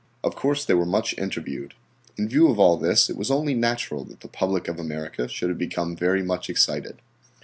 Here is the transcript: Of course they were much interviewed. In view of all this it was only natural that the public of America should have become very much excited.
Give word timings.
Of 0.23 0.35
course 0.35 0.65
they 0.65 0.73
were 0.73 0.87
much 0.87 1.15
interviewed. 1.15 1.75
In 2.17 2.27
view 2.27 2.49
of 2.49 2.57
all 2.57 2.75
this 2.75 3.07
it 3.07 3.15
was 3.15 3.29
only 3.29 3.53
natural 3.53 4.03
that 4.05 4.21
the 4.21 4.27
public 4.27 4.67
of 4.67 4.79
America 4.79 5.27
should 5.27 5.49
have 5.49 5.59
become 5.59 5.95
very 5.95 6.23
much 6.23 6.49
excited. 6.49 7.03